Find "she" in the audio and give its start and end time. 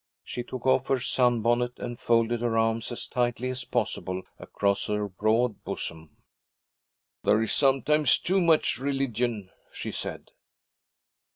0.23-0.41, 9.71-9.91